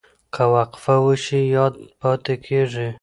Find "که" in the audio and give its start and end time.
0.33-0.43